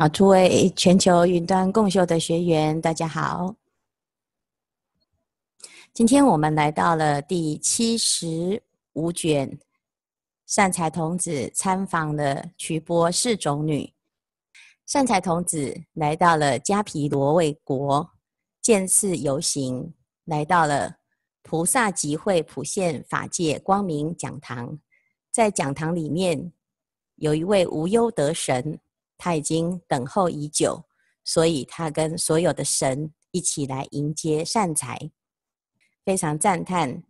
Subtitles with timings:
[0.00, 3.56] 好，诸位全球云端共修的学员，大家好。
[5.92, 9.58] 今天我们来到了第七十五卷，
[10.46, 13.92] 善财童子参访了瞿波四种女。
[14.86, 18.08] 善财童子来到了迦毗罗卫国，
[18.62, 19.92] 见寺游行，
[20.26, 20.98] 来到了
[21.42, 24.78] 菩萨集会普现法界光明讲堂，
[25.32, 26.52] 在讲堂里面
[27.16, 28.78] 有一位无忧德神。
[29.18, 30.86] 他已经等候已久，
[31.24, 35.10] 所以他跟所有的神一起来迎接善财，
[36.04, 37.02] 非常赞叹。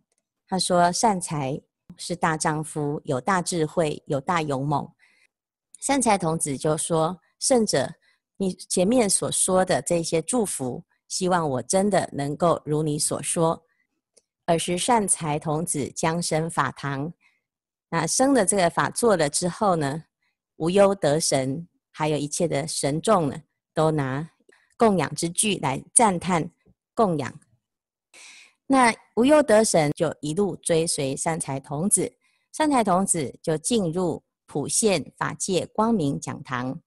[0.47, 1.61] 他说：“善财
[1.95, 4.91] 是大丈夫，有大智慧，有大勇猛。”
[5.79, 7.93] 善财童子就说：“圣者，
[8.37, 13.63] 你前面所说的这些祝福，希望我真的能够如你所说。”
[14.47, 17.13] 尔时善财童子将生法堂，
[17.89, 20.05] 那生了这个法座了之后呢，
[20.55, 21.67] 无忧得神。
[21.99, 24.31] 还有一切的神众呢，都拿
[24.77, 26.49] 供养之具来赞叹
[26.93, 27.39] 供养。
[28.67, 32.09] 那无忧德神就一路追随善财童子，
[32.53, 36.79] 善财童子就进入普现法界光明讲堂，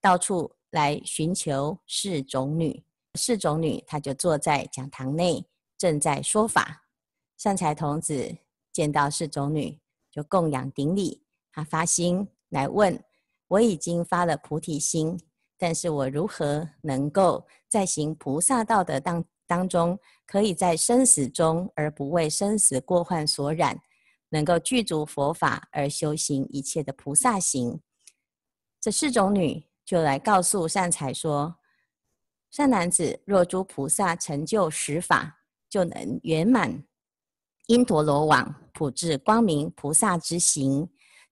[0.00, 2.82] 到处来寻求氏种女。
[3.16, 5.44] 氏种女她就坐在讲堂内，
[5.76, 6.84] 正在说法。
[7.36, 8.34] 善财童子
[8.72, 9.78] 见到氏种女，
[10.10, 12.98] 就供养顶礼，他发心来问。
[13.48, 15.18] 我已经发了菩提心，
[15.56, 23.80] 但是我如何能够在行菩萨道的当当中，可以在生死中而不为生死过患所染，
[24.28, 27.80] 能够具足佛法而修行一切的菩萨行？
[28.78, 31.56] 这四种女就来告诉善财说
[32.52, 35.40] ：“善男子，若诸菩萨成就十法，
[35.70, 36.84] 就能圆满
[37.66, 40.86] 因陀罗网，普至光明菩萨之行。”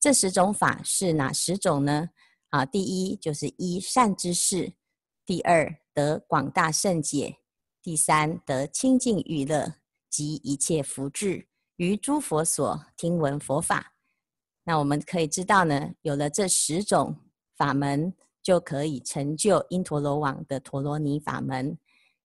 [0.07, 2.11] 这十种法是哪十种呢？
[2.51, 4.73] 啊，第一就是一善知识，
[5.25, 7.39] 第二得广大胜解，
[7.83, 9.75] 第三得清净娱乐
[10.09, 13.95] 及一切福智，于诸佛所听闻佛法。
[14.63, 17.17] 那我们可以知道呢，有了这十种
[17.57, 21.77] 法门，就可以成就因陀罗网的陀罗尼法门。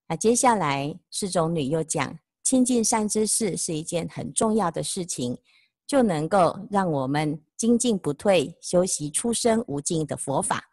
[0.07, 5.39] 那接下来氏种女又讲，亲近善知识是一件很重要的事情。
[5.87, 10.71] 就能够让我们精进不退，修习出生无尽的佛法。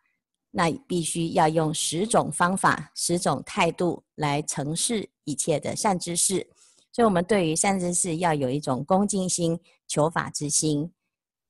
[0.51, 6.49] 那必须要用十种方法、十种态度来承事一切的善知识。
[6.91, 10.91] 所以，我们对于善知识要有一种恭敬心、求法之心。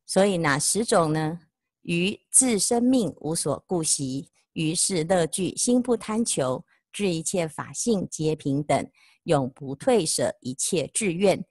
[0.04, 1.38] 所以，哪十种呢？
[1.82, 8.90] 于自生命无所顾惜，于世乐具心不贪求，至一切法性皆平等，
[9.22, 11.46] 永不退舍一切志愿。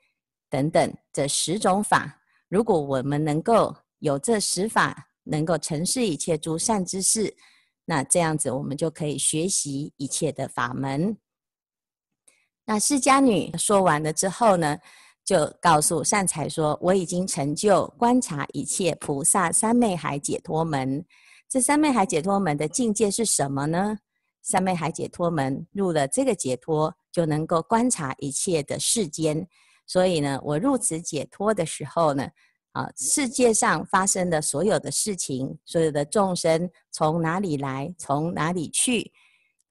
[0.49, 7.35] 等等，这十种法，如果我们能够有这十法，能够承事一切诸善之事，
[7.83, 11.17] 那这样子我们就可以学习一切的法门。
[12.65, 14.77] 那释迦女说完了之后呢，
[15.25, 21.05] 就告诉善财说：“我已经成就观察一切菩萨三昧海解脱门。
[21.49, 23.97] 这三昧海解脱门的境界是什么呢？
[24.41, 29.45] 三昧海解脱门入了这个解脱，就能够观察一切的世间。”
[29.87, 32.27] 所以呢，我入此解脱的时候呢，
[32.73, 39.11] 啊，世界上发生的所有的事情，所有的众生从哪里来，从哪里去，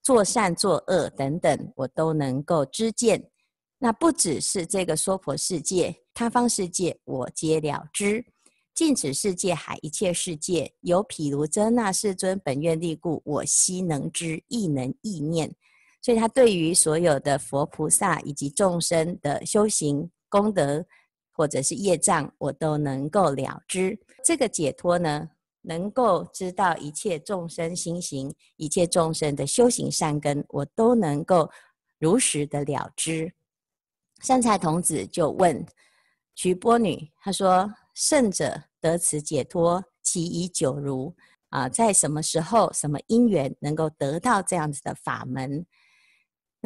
[0.03, 3.31] 作善作恶等等，我都能够知见。
[3.78, 8.25] 那不只是这个娑婆世界，他方世界我皆了知。
[8.75, 15.55] 尽此世界海一切世界，有毗卢遮那世尊本愿力故，我悉能知，亦能意念。
[16.06, 20.87] 所以，他对于所有的佛菩萨以及众生的修行功德，
[21.33, 23.99] 或者是业障，我都能够了知。
[24.25, 25.28] 这个解脱呢，
[25.62, 31.50] 能够知道一切众生心行，一切众生的修行善根，我都能够
[31.99, 33.34] 如实的了知。
[34.21, 35.67] 善财童子就问
[36.37, 41.12] 瞿波女，他说：“圣者得此解脱，其已久如
[41.49, 45.67] 啊，在什么时候、什么因缘能够得到这样子的法门？”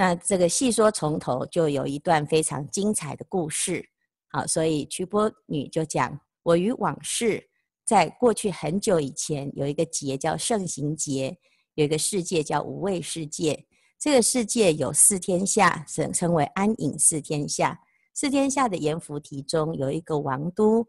[0.01, 3.87] 那这个细说从头，就有一段非常精彩的故事。
[4.31, 7.51] 好，所以瞿波女就讲：我与往事，
[7.85, 11.37] 在过去很久以前，有一个节叫圣行节，
[11.75, 13.67] 有一个世界叫无畏世界。
[13.99, 17.79] 这个世界有四天下，称称为安隐四天下。
[18.15, 20.83] 四天下的阎浮提中有一个王都，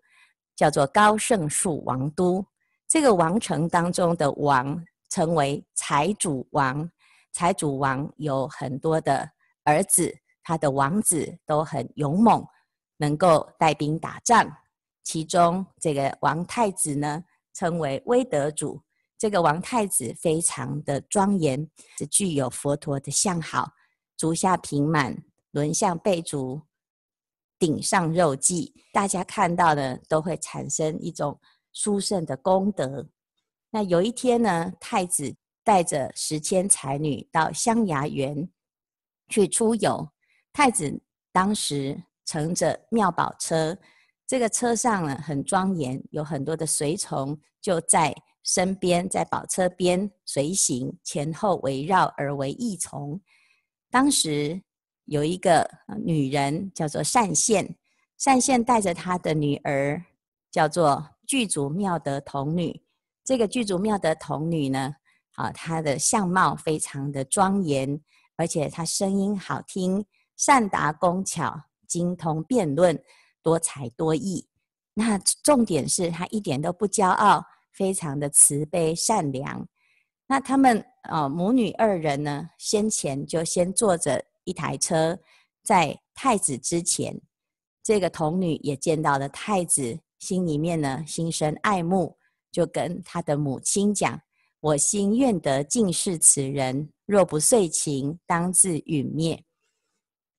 [0.56, 2.46] 叫做高圣树王都。
[2.88, 6.90] 这个王城当中的王称为财主王。
[7.32, 9.30] 财主王有很多的
[9.64, 10.14] 儿子，
[10.44, 12.46] 他的王子都很勇猛，
[12.98, 14.50] 能够带兵打仗。
[15.04, 17.24] 其中这个王太子呢，
[17.54, 18.82] 称为威德主。
[19.18, 23.72] 这个王太子非常的庄严，是具有佛陀的相好，
[24.18, 26.62] 足下平满，轮相背足，
[27.60, 31.40] 顶上肉髻，大家看到的都会产生一种
[31.72, 33.08] 殊胜的功德。
[33.70, 38.50] 那有一天呢，太子带着十千才女到香雅园
[39.30, 40.10] 去出游，
[40.52, 43.78] 太子当时乘着妙宝车。
[44.26, 53.20] 这个车上呢，很庄严，有很多的随从就在身边，在宝车边随行，前后围绕而为一从。
[53.90, 54.62] 当时
[55.06, 55.70] 有一个
[56.04, 57.76] 女人叫做善现，
[58.18, 60.02] 善现带着她的女儿
[60.50, 62.82] 叫做具足妙德童女。
[63.24, 64.96] 这个具足妙德童女呢，
[65.42, 68.00] 啊，她的相貌非常的庄严，
[68.36, 70.06] 而且她声音好听，
[70.38, 73.04] 善达工巧，精通辩论。
[73.44, 74.48] 多才多艺，
[74.94, 77.44] 那重点是他一点都不骄傲，
[77.74, 79.68] 非常的慈悲善良。
[80.28, 85.18] 那他们呃母女二人呢，先前就先坐着一台车，
[85.64, 87.20] 在太子之前，
[87.82, 92.16] 这个童女也见到了太子，心里面呢心生爱慕，
[92.52, 94.22] 就跟他的母亲讲
[94.62, 99.44] ：“我心愿得尽是此人，若不遂情，当自殒灭。”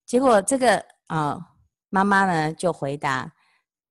[0.06, 0.78] 结果这个
[1.08, 1.32] 啊。
[1.34, 1.46] 呃
[1.94, 3.30] 妈妈呢就回答：“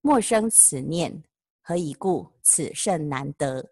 [0.01, 1.23] 莫生此念，
[1.61, 2.27] 何以故？
[2.41, 3.63] 此甚难得。”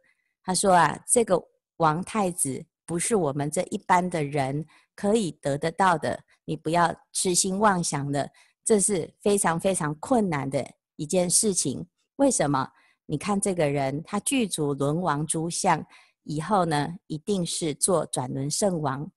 [0.46, 1.44] 他说啊，这个
[1.78, 4.64] 王太子不是我们这一般的人
[4.94, 8.30] 可以得得到的，你不要痴心妄想的，
[8.64, 10.64] 这是非常非常困难的
[10.96, 11.88] 一件事情。
[12.18, 12.70] 为什么？
[13.08, 15.84] 你看这个人，他具足轮王诸相，
[16.24, 19.12] 以后呢，一定是做转轮圣王。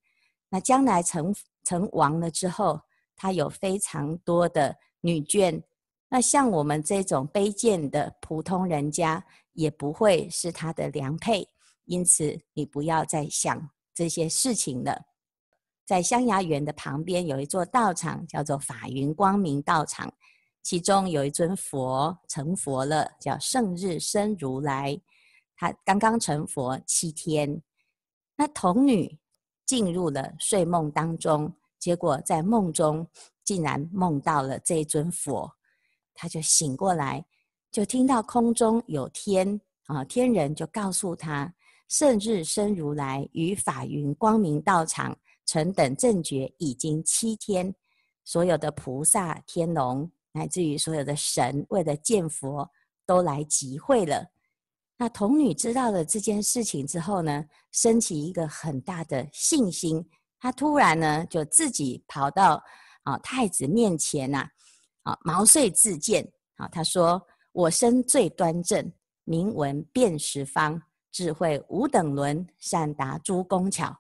[0.49, 1.35] 那将来成
[1.65, 2.81] 成王了之后，
[3.17, 4.77] 他有非常多的。
[5.05, 5.61] 女眷，
[6.09, 11.49] 那像我们这种卑贱的普通人家，也不会是他的良配。
[11.87, 14.97] 因此，你不要再想这些事情了。
[15.85, 20.15] 在香崖园的旁边有一座道场，叫做法云光明道场，
[20.63, 24.97] 其中有一尊佛成佛了，叫胜日生如来。
[25.63, 27.63] 他刚刚成佛七天，
[28.35, 29.17] 那童女
[29.65, 33.07] 进入了睡梦当中，结果在梦中。
[33.45, 35.53] 竟然梦到了这尊佛，
[36.15, 37.25] 他就醒过来，
[37.73, 41.53] 就听到空中有天啊，天人就告诉他：
[41.89, 47.75] 圣日生如来于法云光明道场成等正觉已经七天，
[48.25, 52.71] 所有的菩萨、天龙，乃至于所有的神，为了见佛，
[53.05, 54.29] 都来集会了。
[55.03, 60.09] 那童女知道了这件事情之后呢，升起一个很大的信心，
[60.39, 62.63] 她突然呢，就自己跑到。
[63.03, 64.47] 啊，太子面前呐，
[65.03, 66.25] 啊，毛遂自荐。
[66.55, 67.21] 啊，他说
[67.51, 68.93] ：“我身最端正，
[69.25, 73.93] 名闻遍十方，智慧无等伦，善达诸工巧。”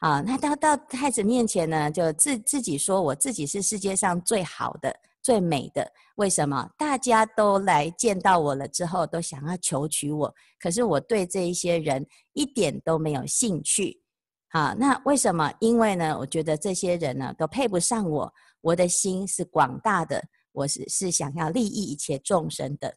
[0.00, 4.94] 啊，那到到太子面前呢，就自自己说：“我自己是世界上最好的、
[5.24, 5.90] 最美的。
[6.16, 6.70] 为什么？
[6.78, 14.00] 大家都来见到我了之后，都想要求娶我，可是我对这一些人一点都没有兴趣。”
[14.54, 15.52] 啊，那为什么？
[15.58, 18.32] 因为呢，我觉得这些人呢都配不上我。
[18.60, 20.22] 我的心是广大的，
[20.52, 22.96] 我是是想要利益一切众生的。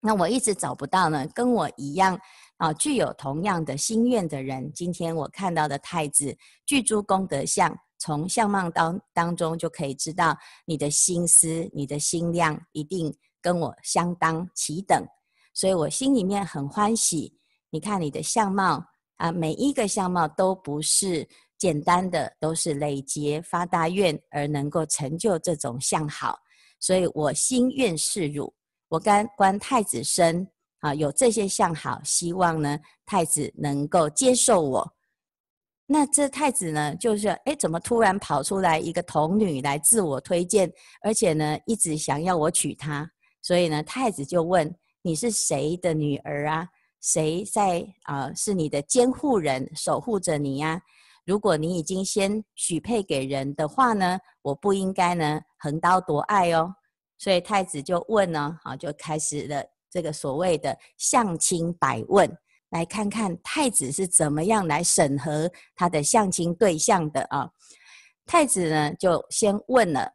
[0.00, 2.18] 那我一直找不到呢，跟我一样
[2.56, 4.72] 啊，具有同样的心愿的人。
[4.72, 6.34] 今天我看到的太子
[6.64, 15.06] 具诸功德相，从相貌当当中就可以知道你的心思、你的心量一定跟我相当齐等，
[15.54, 17.38] 所以我心里面很欢喜。
[17.70, 18.84] 你看你的相貌。
[19.20, 21.28] 啊，每一个相貌都不是
[21.58, 26.38] 简单的，都是累劫发大愿而能够成就这种相好，
[26.78, 28.50] 所以我心愿是汝，
[28.88, 34.90] 我观观太子身啊，有这些相好，希望呢太子能够接受我。
[35.92, 43.10] 那这太子呢，就是哎，怎么突然跑出来一个童女来自我推荐，而且呢一直想要我娶她，
[43.42, 46.68] 所以呢太子就问，你是谁的女儿啊？
[47.00, 50.80] 谁在啊、是你的监护人，守护着你呀、啊。
[51.26, 56.72] 如果你已经先许配给人的话呢，我不应该呢横刀夺爱哦。
[57.18, 62.30] 所以太子就问呢，好，就开始了这个所谓的相亲百问，
[62.70, 67.50] 来看看太子是怎么样来审核他的相亲对象的啊。
[68.26, 70.12] 太子呢就先问了，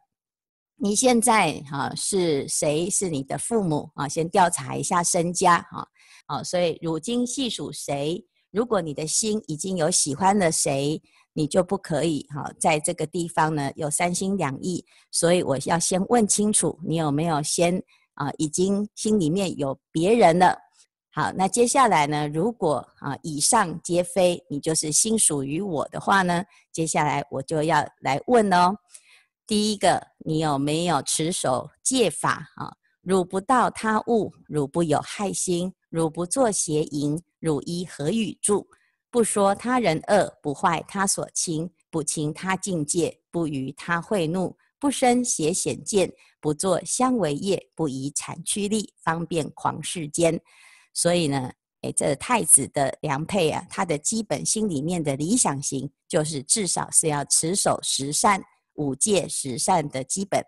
[0.76, 2.88] 你现在啊是谁？
[2.88, 4.08] 是你的父母啊？
[4.08, 5.86] 先调查一下身家啊。
[6.26, 11.00] 好，所以如今细数谁，如果你的心已经有喜欢了谁，
[11.34, 14.84] 你就不可以哈，在这个地方呢有三心两意。
[15.12, 17.82] 所以我要先问清楚，你有没有先
[18.14, 20.65] 啊，已经心里面有别人了。
[21.18, 28.76] 好，那接下来呢，如果啊以上皆非，你就是心属于我的话呢，接下来我就要来问哦。
[29.46, 32.70] 第一个，你有没有持守戒法啊？
[33.00, 38.66] 汝不盗他物，汝不有害心，汝不作邪淫，汝依何语住？
[39.10, 50.38] 不说他人恶，不坏他所亲，不侵他境界，不与他恚怒，不生邪显见，不作相违业，不以产趋利，方便狂世间。
[50.96, 58.42] 所以呢，诶，这太子的良配啊，他的基本心里面的理想型，就是至少是要持守十善、
[58.76, 60.42] 五戒、十善的基本。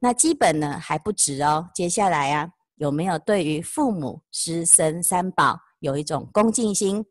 [0.00, 7.06] 那基本呢还不止哦，接下来啊，有没有对于父母、师生、三宝有一种恭敬心？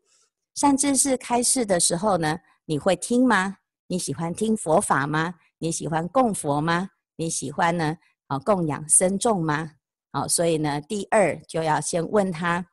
[0.54, 3.56] 善知识开示的时候呢，你会听吗？
[3.86, 5.36] 你喜欢听佛法吗？
[5.56, 6.90] 你喜欢供佛吗？
[7.16, 7.96] 你喜欢呢？
[8.26, 9.72] 啊，供养僧众吗？
[10.10, 12.66] 好，所以呢，第二就要先问他，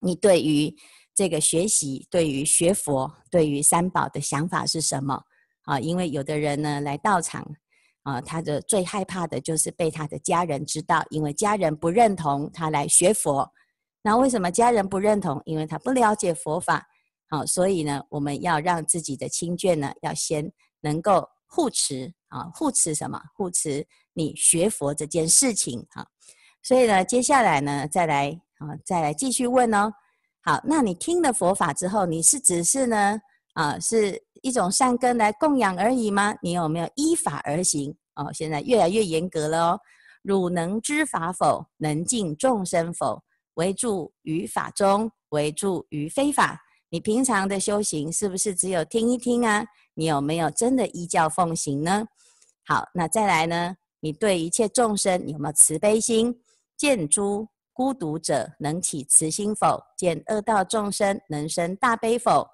[0.00, 0.74] 你对于
[1.14, 5.22] 这个学习、对于学佛、对于三宝的想法是什么？
[5.64, 7.46] 啊，因为有的人呢来到场，
[8.02, 13.50] 啊，他的最害怕的就是被他的家人知道，因为家人不认同他来学佛。
[14.02, 15.40] 那为什么家人不认同？
[15.44, 16.86] 因为他不了解佛法。
[17.30, 23.18] 好，所以呢，我们要让自己的亲眷呢，要先能够护持啊，护持什么？
[23.34, 26.06] 护持你学佛这件事情啊。
[26.64, 29.92] 所以呢，接下来呢，再来啊，再来继续问哦。
[30.42, 33.20] 好，那你听了佛法之后，你是只是呢
[33.52, 36.34] 啊，是一种善根来供养而已吗？
[36.40, 37.94] 你有没有依法而行？
[38.14, 39.80] 哦，现在越来越严格了哦。
[40.22, 41.66] 汝能知法否？
[41.76, 43.22] 能净众生否？
[43.54, 46.58] 唯住于法中，唯住于非法。
[46.88, 49.66] 你平常的修行是不是只有听一听啊？
[49.92, 52.06] 你有没有真的依教奉行呢？
[52.66, 53.76] 好，那再来呢？
[54.00, 56.34] 你对一切众生有没有慈悲心？
[56.76, 59.82] 见诸孤独者能起慈心否？
[59.96, 62.48] 见恶道众生能生大悲否？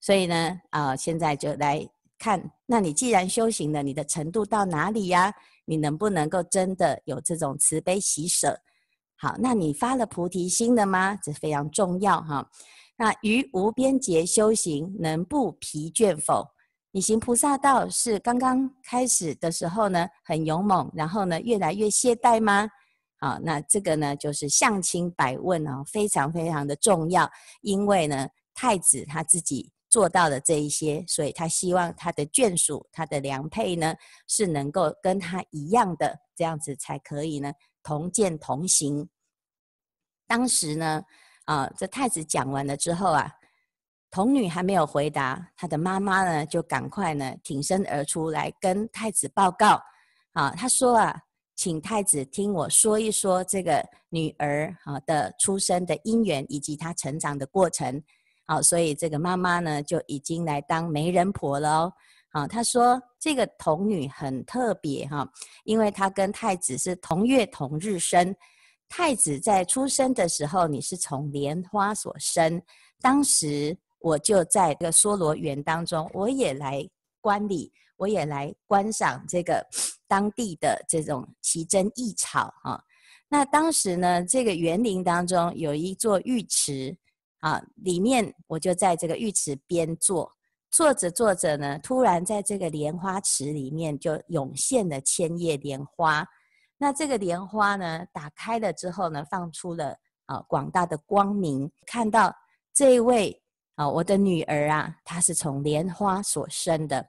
[0.00, 1.88] 所以呢，啊、呃，现在就来
[2.18, 5.32] 看，那你既然修行了，你的程度到哪里呀？
[5.64, 8.60] 你能不能够真的有这种慈悲喜舍？
[9.16, 11.16] 好，那你发了菩提心了吗？
[11.22, 12.50] 这非常重要哈。
[12.96, 16.48] 那于无边劫修行，能不疲倦否？
[16.90, 22.68] 你行菩萨道是刚刚开始的时候呢，很勇猛，然后呢，越来越懈怠吗？
[23.22, 27.30] 啊，那这个呢，就是相亲百问啊，非常非常的重要。
[27.60, 33.94] 因为呢，太子他自己做到了这一些，所以他希望他的眷属、他的良配呢，
[34.26, 37.52] 是能够跟他一样的，这样子才可以呢，
[37.84, 39.08] 同见同行。
[40.26, 41.00] 当时呢，
[41.44, 43.30] 啊，这太子讲完了之后啊，
[44.10, 49.80] 童女还没有回答，他的妈妈呢，就赶快呢，挺身而出来跟太子报告。
[50.32, 51.22] 啊，他说啊。
[51.62, 58.02] 请太子听我说一说这个女儿啊的出生的因缘以及她成长的过程。
[58.44, 61.92] 好，所以这个妈妈呢就已经来当媒人婆了哦。
[62.30, 65.24] 啊，她说这个童女很特别哈，
[65.62, 68.34] 因为她跟太子是同月同日生。
[68.88, 72.60] 太子在出生的时候，你是从莲花所生，
[73.00, 76.84] 当时我就在这个娑罗园当中，我也来
[77.20, 77.72] 观礼。
[78.02, 79.64] 我也来观赏这个
[80.08, 82.82] 当地的这种奇珍异草哈。
[83.28, 86.96] 那当时呢，这个园林当中有一座浴池
[87.38, 90.32] 啊，里面我就在这个浴池边坐，
[90.68, 96.26] 坐着坐着呢，突然在这个莲花池里面就涌现了千叶莲花。
[96.76, 102.34] 那这个莲花呢，打开了之后呢，放出了啊广大的光明，看到
[102.74, 103.40] 这位
[103.76, 107.08] 啊，我的女儿啊，她是从莲花所生的。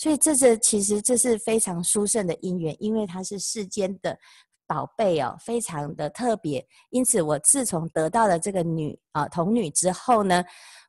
[0.00, 4.18] 所以这是其实这是非常殊胜的因缘，因为它是世间的
[4.66, 6.66] 宝贝哦，非常的特别。
[6.88, 10.42] 因此，我自从得到了这个女啊童女之后呢，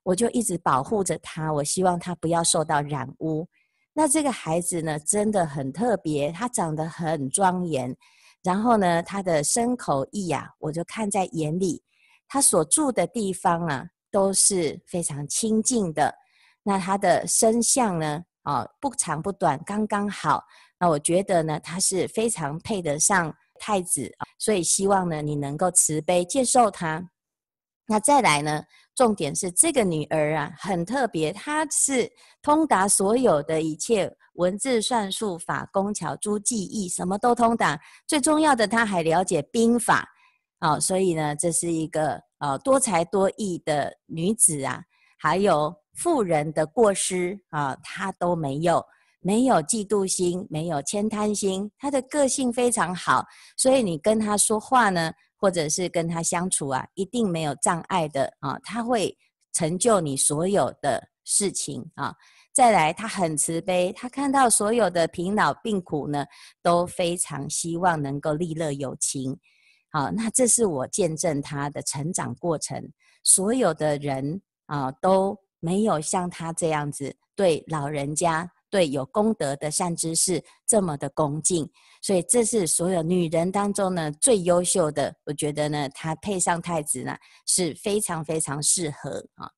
[0.03, 3.45] 我就一直保护着她，我希望她不要受到染污。
[3.91, 7.93] 那这个孩子呢，真的很特别，她长得很庄严，
[8.41, 11.83] 然后呢，她的身口意啊，我就看在眼里。
[12.29, 16.15] 她所住的地方啊，都是非常清净的。
[16.63, 18.23] 那她的身相呢？
[18.43, 20.43] 啊，不长不短，刚刚好。
[20.79, 27.09] 那我觉得呢，他是非常配得上太子，所以希望呢，你能够慈悲接受他。
[27.85, 28.63] 那再来呢，
[28.95, 37.79] 重点是这个女儿啊，很特别，她是通达所有的一切文字、算术、法、工巧、诸技艺，什么都通达。
[38.07, 40.07] 最重要的，她还了解兵法。
[40.61, 44.81] 哦，所以呢，这是一个呃多才多艺的女子啊，
[45.19, 45.80] 还有。
[45.93, 48.83] 富人的过失啊，他都没有，
[49.19, 53.25] 没有嫉妒心，没有慳贪心，他的个性非常好，
[53.57, 59.17] 所以你跟他说话呢，或者是跟他相处啊，一定没有障碍的啊，他会
[59.53, 62.15] 成就你所有的事情啊。
[62.53, 66.25] 再来，他很慈悲，他看到所有的贫老病苦呢，
[66.61, 69.39] 都非常希望能够利乐有情。
[69.89, 72.91] 好，那这是我见证他的成长过程。
[73.23, 81.69] 所有的人啊，都没有像他这样子对老人家、对有功德的善知识这么的恭敬。
[82.01, 85.15] 所以，这是所有女人当中呢最优秀的。
[85.25, 87.15] 我觉得呢，她配上太子呢
[87.45, 89.49] 是非常非常适合啊。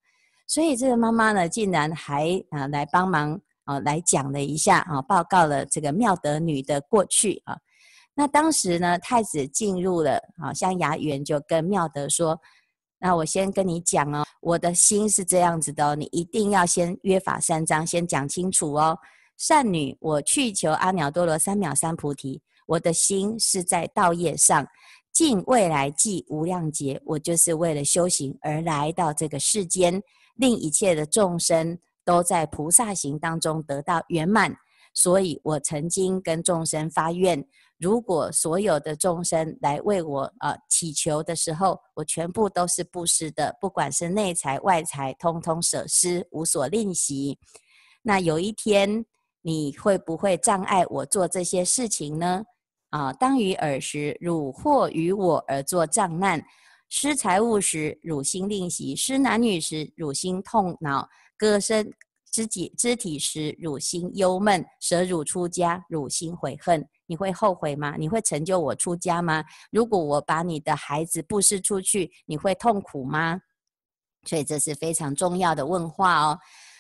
[0.46, 7.58] 所以这个妈妈呢，竟然还啊来帮忙啊来讲了一下啊，报告了这个妙德女的过去啊。
[8.14, 12.40] 那当时呢，太子进入了啊香崖园，就跟妙德说
[13.04, 18.98] ：“那我先跟你讲哦，我的心是这样子的哦，你一定要先约法三章，先讲清楚哦。
[19.36, 24.66] 善女，我去求阿耨多罗三藐三菩提，我的心是在道业上，
[25.12, 30.02] 尽未来际无量劫，我就是为了修行而来到这个世间。”
[30.38, 34.56] 令一切的众生都在菩萨行当中得到圆满，
[34.94, 37.46] 所以我曾经跟众生发愿：
[37.84, 47.38] 如果所有的众生来为我、呃、祈求的时候，我全部都是布施的，不管是内财外财，通通舍施，无所吝惜。
[48.02, 49.06] 那有一天
[49.42, 52.46] 你会不会障碍我做这些事情呢？
[52.92, 56.42] 啊，当于尔时，汝或于我而作障难。
[56.88, 61.92] 施财物时，汝心吝惜；施男女时，汝心痛恼；割身
[62.32, 66.88] 肢体肢体时，汝心忧闷；舍汝出家，汝心悔恨。
[67.06, 67.96] 你会后悔吗？
[67.98, 69.44] 你会成就我出家吗？
[69.72, 73.40] 如果我把你的孩子布施出去，你会痛苦吗？
[74.28, 76.40] 所以这是非常重要的问话哦。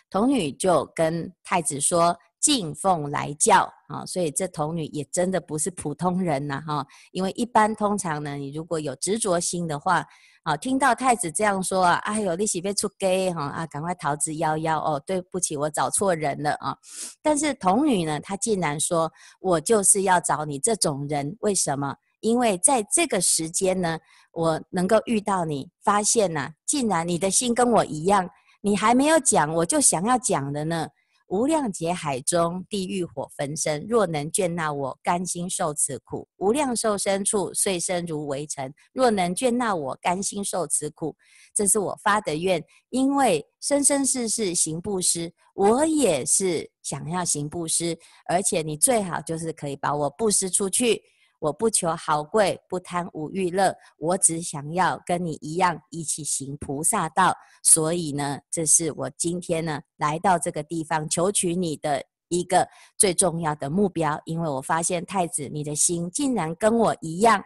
[0.09, 2.17] 童女就跟太子说。
[2.43, 10.05] 敬奉来教啊，所以这童女也真的不是普通人呐哈，因为一般通常呢，你如果有执着心的话，
[10.43, 16.75] 啊，听到太子这样说啊，哎呦，你是被出家哈啊，赶快逃之夭夭哦，对不起，我找错人了啊。
[17.21, 21.95] 但是童女呢，她竟然说，我就是要找你这种人，为什么？
[22.19, 23.97] 因为在这个时间呢，
[24.33, 28.29] 我能够遇到你，发现呐，竟然你的心跟我一样，
[28.61, 30.87] 你还没有讲，我就想要讲的呢。
[31.33, 33.83] 无量劫海中，地狱火焚身。
[33.89, 36.27] 若能眷纳我，甘心受此苦。
[36.37, 38.71] 无量寿身处，碎身如微尘。
[38.93, 41.15] 若能眷纳我，甘心受此苦。
[41.51, 47.97] 这是我发的愿，因为生生世世行布施，我也是想要行布施，
[48.29, 51.01] 而且你最好就是可以把我布施出去。
[51.43, 57.35] 我不求豪贵，不贪五欲乐，我只想要跟你一样一起行菩萨道。
[57.61, 62.65] 所以呢，这是我今天呢来到这个地方求取你的一个
[62.97, 64.17] 最重要的目标。
[64.23, 67.43] 因为我发现太子你的心竟然跟我一样。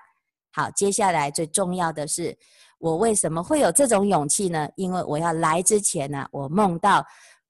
[0.51, 2.37] 好，接下来最重要的是，
[2.77, 4.69] 我为什么会有这种勇气呢？
[4.75, 7.03] 因为我要来之前呢，我梦到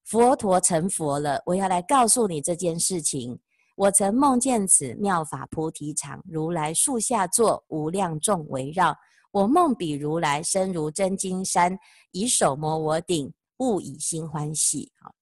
[0.06, 3.38] 佛陀成佛了，我要来告诉你这件事情。
[3.78, 8.92] 我曾梦见此妙法菩提场，如来树下坐，无量众围绕。
[9.30, 11.78] 我梦彼如来身如真金山，
[12.10, 14.90] 以手摩我顶，悟以心欢喜。
[15.00, 15.14] 好，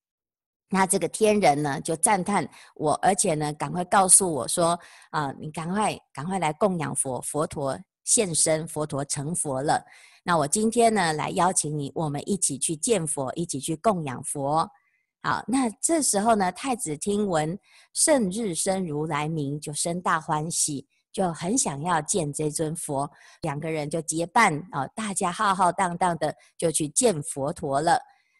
[0.71, 4.79] 那这个天人呢，就赞叹我，而且呢，赶快告诉我说：
[5.11, 9.85] 啊、你赶快赶快来供养佛，佛陀现身，佛陀成佛了。
[10.23, 14.67] 那我今天呢，来邀请你，我们一起去见佛，一起去供养佛。
[15.23, 17.57] 好，那这时候呢，太子听闻
[17.93, 23.09] 圣日生如来名，就生大欢喜，就很想要见这尊佛。
[23.41, 27.99] 两个人就结伴啊，大家浩浩荡荡的就去见佛陀了。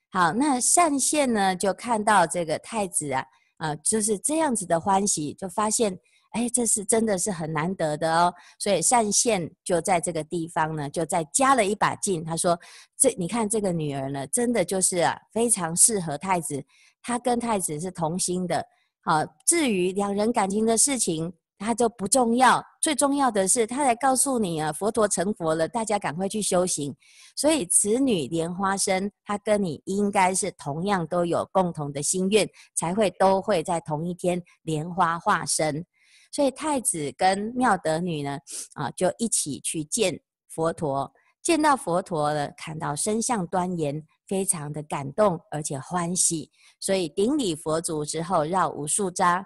[0.10, 3.26] 好，那善现呢，就看到这个太子啊，
[3.58, 6.00] 啊，就是这样子的欢喜，就发现。
[6.38, 12.24] 哎，这是真的是很难得的哦，所以善现就在这个地方呢，就再加了一把劲。
[12.24, 12.56] 他说
[12.96, 16.64] ：“这你看这个女儿呢，真的就是啊，非常适合太子。
[17.02, 18.64] 她跟太子是同心的。
[19.02, 22.64] 好，至于两人感情的事情，他就不重要。
[22.80, 26.96] 最重要的是，他来告诉你啊，佛陀成佛了，大家赶快去修行。
[27.36, 35.84] 所以此女莲花生，她跟你应该是同样都有共同的心愿，才会都会在同一天莲花化身。”
[36.32, 38.40] 所以太子跟妙德女呢，
[38.74, 41.12] 啊，就一起去见佛陀。
[41.44, 46.52] 见到佛陀了，看到身相端严，非常的感动，而且欢喜。
[46.78, 49.42] 所以顶礼佛足之后，绕无数匝。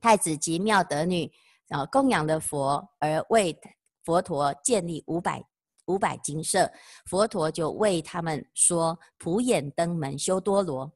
[0.00, 1.30] 太子及妙德女
[1.68, 3.54] 啊，供养的佛，而为
[4.02, 5.44] 佛陀建立五百
[5.88, 6.70] 五百精舍。
[7.04, 10.90] 佛陀就为他们说普眼灯门修多罗。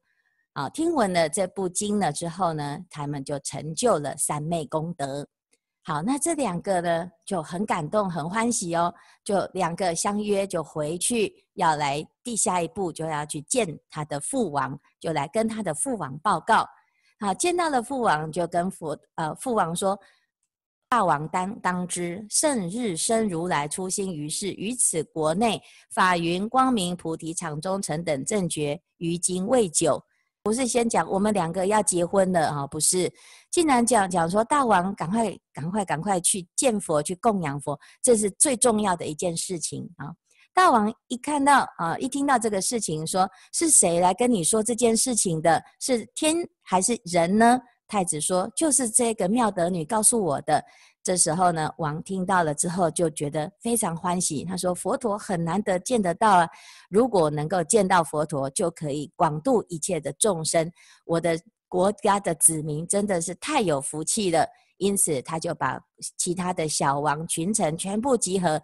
[0.55, 5.27] 啊，听闻了这部经了之后呢，他们就成就了三昧功德。
[5.83, 16.65] 好，那这两个呢就很感动，很欢喜哦，就两个相约就回去，要来地下一步就要去见他的父王，就来跟他的父王报告。
[17.19, 19.99] 好，见到了父王，就跟佛呃父王说
[20.87, 30.01] ：“大王当当知，圣日生如来出心于世，于此国内法云光明菩提场中成等正觉，于今未久。”
[30.45, 32.67] 不是先讲我们两个要结婚了啊？
[32.67, 33.11] 不是，
[33.49, 40.13] 竟然讲讲说大王赶快赶快赶快去见佛去供养佛，这是最重要的一件事情啊！
[40.53, 45.59] 大王一看到啊，一听到这个事情，说是谁来跟你说这件事情的？
[45.79, 47.59] 是天还是人呢？
[47.87, 50.63] 太子说就是这个妙德女告诉我的。
[51.05, 54.43] 这时候呢，王听到了之后就觉得非常欢喜。
[54.43, 56.49] 他说：“佛陀很难得见得到啊，
[56.89, 60.67] 如果能够见到佛陀，就可以广度一切的众生。
[61.05, 64.47] 我的国家的子民真的是太有福气了。
[64.77, 65.79] 因此，他就把
[66.17, 68.59] 其他的小王群臣全部集合，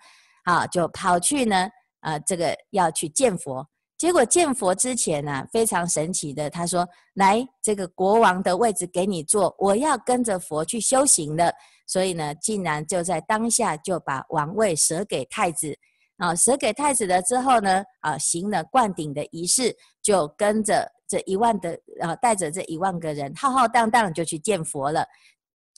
[0.46, 3.64] 啊，就跑去呢，呃，这个要去见佛。
[4.00, 11.54] 结果见佛之前呢，非常神奇的，他说：来，这个国王的位置给你坐，我要跟着佛去修行了。”
[11.92, 15.78] 所以呢，竟然就在当下就把王位舍给太子，
[16.16, 25.06] 啊，舍给太子了之后呢，啊，行了灌顶的仪式，就跟着这一万的，啊，带着这一万个人，浩浩荡荡就去见佛了。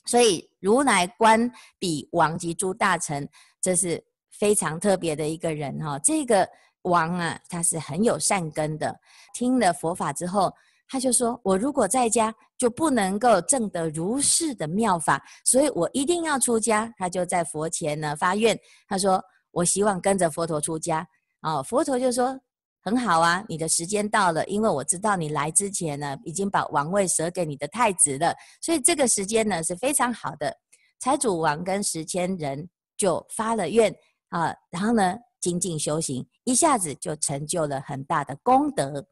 [0.06, 1.50] 所以如来观
[1.80, 3.28] 比王及诸大臣，
[3.60, 4.00] 这是
[4.30, 5.98] 非常特别的一个人哈。
[5.98, 6.48] 这个
[6.82, 8.96] 王啊，他是很有善根的，
[9.34, 10.54] 听了佛法之后。
[10.94, 21.04] 他就说：“我如果在家，就不能够证得如是的妙法，所以我一定要出家。”他就在佛前呢发愿，他说：“我希望跟着佛陀出家。”
[21.42, 22.38] 哦，佛陀就说
[22.80, 30.56] ：“很好啊，你的时间到了，因为我知道你来之前呢，已经把王位舍给你的太子了，所以这个时间呢是非常好的。”
[31.02, 33.92] 财主王跟十千人就发了愿
[34.28, 39.04] 啊，然后呢精进修行，一下子就成就了很大的功德。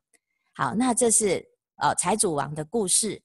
[0.55, 1.45] 好，那这是。
[1.83, 3.21] 呃，财主王的故事，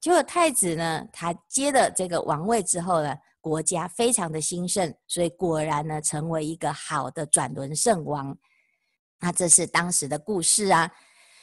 [0.00, 8.34] 结果太子呢，他接了这个王位之后呢，国家非常的兴盛，所以果然呢，成为一个好的转轮圣王。
[9.20, 10.90] 那这是当时的故事啊。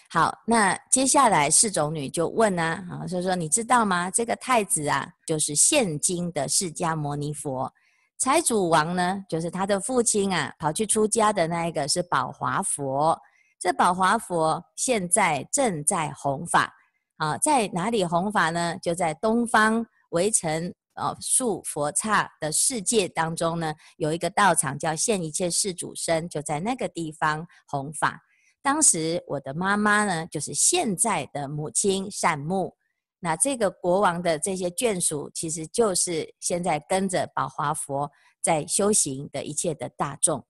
[0.09, 4.09] 好，那接下来释种女就问啊，啊，所以说你知道吗？
[4.09, 7.71] 这个太子啊，就是现今的释迦牟尼佛。
[8.17, 13.15] 财主王呢，就是他的父亲啊，跑去出家的那一个是宝华佛。
[13.59, 16.73] 这宝华佛现在正在弘法，
[17.17, 18.77] 啊，在哪里弘法呢？
[18.81, 28.21] 就在东方围城啊树佛刹的世界当中呢，有一个道场叫现一切世主身，就在那个地方弘法。
[28.61, 32.75] 当时我的妈妈呢，就是现在的母亲善目。
[33.19, 40.45] 那这个国王的这些眷属，其实就是现在跟着宝华佛在修行的一切的大众。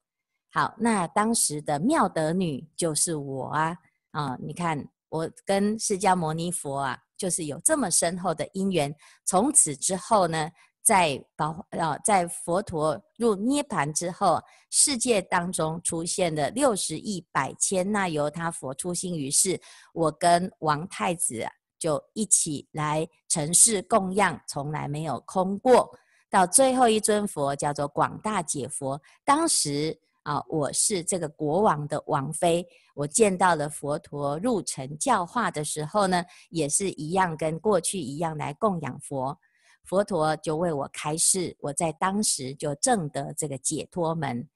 [0.56, 3.78] 好，那当时的妙德女就是我啊
[4.12, 4.38] 啊！
[4.39, 8.96] 你看，我跟释迦牟尼佛啊，就是有这么深厚的因缘。
[9.26, 10.50] 从此之后呢，
[10.82, 14.41] 在宝啊，在佛陀入涅槃之后，
[14.72, 19.60] 世界当中出现的六十亿百千那由他佛出心于世，
[19.94, 25.94] 我跟王太子啊，就一起来承事供养，从来没有空过。
[26.30, 30.00] 到最后一尊佛叫做广大解佛，当时。
[30.26, 32.68] 啊，我是这个国王的王妃。
[32.96, 39.38] 我见到了佛陀入城教化的时候呢，也是一样，跟过去一样来供养佛。
[39.84, 44.50] 佛陀就为我开示，我在当时就证得这个解脱门。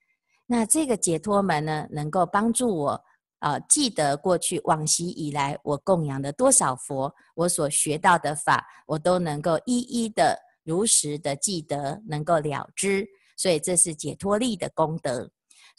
[0.48, 3.04] 那这个解脱门呢，能够帮助我
[3.38, 13.08] 啊、记得过去往昔以来我供养的多少佛，我所学到的法，我都能够一一的如实的记得，能够了知。
[13.38, 15.30] 所以这是解脱力的功德。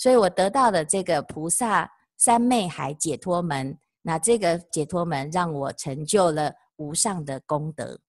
[0.00, 1.86] 所以我得到的这个菩萨
[2.16, 8.00] 三昧海解脱门，那这个解脱门让我成就了无上的功德。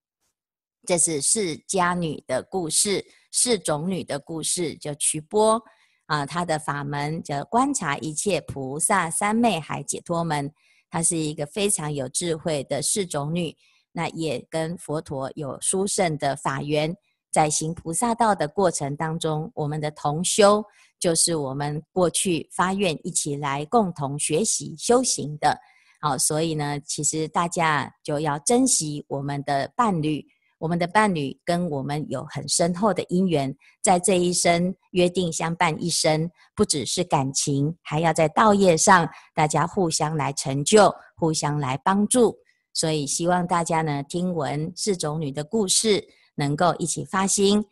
[0.87, 5.61] 这是释迦女的故事，释种女的故事，叫瞿波
[6.05, 10.49] 啊，她的法门叫观察一切菩萨三昧海解脱门。
[10.89, 13.53] 她是一个非常有智慧的释种女，
[13.91, 16.95] 那也跟佛陀有殊胜的法缘，
[17.31, 20.63] 在行菩萨道的过程当中，我们的同修。
[20.99, 25.59] 就是我们过去发愿一起来共同学习修行的，
[25.99, 30.23] 好，所以呢，其实大家就要珍惜我们的伴侣，
[30.59, 42.37] 我们的伴侣跟我们有很深厚的因缘，在这一生约定相伴一生，不只是感情，还要在道业上大家互相来成就，互相来帮助。
[42.75, 47.63] 所以希望大家呢听闻四种女的故事，能够一起发心。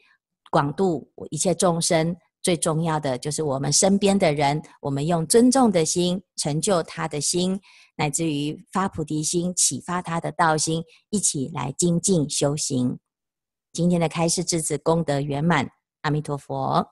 [0.51, 2.15] 广度一切众生。
[2.41, 7.59] 最重要的就是我们身边的人，我们用尊重的心成就他的心，
[7.97, 12.97] 乃至于发菩提心，启发他的道心，一起来精进修行。
[13.73, 15.69] 今天的开示至此功德圆满，
[16.03, 16.87] 阿弥陀佛。